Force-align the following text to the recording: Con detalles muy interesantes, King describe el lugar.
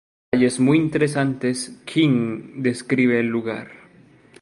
Con 0.31 0.39
detalles 0.39 0.59
muy 0.59 0.77
interesantes, 0.79 1.79
King 1.85 2.53
describe 2.63 3.19
el 3.19 3.27
lugar. 3.27 3.69